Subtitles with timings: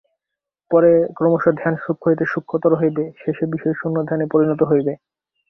[0.71, 4.93] পরে ক্রমশ ধ্যান সূক্ষ্ম হইতে সূক্ষ্মতর হইবে, শেষে বিষয়শূন্য ধ্যানে পরিণত হইবে।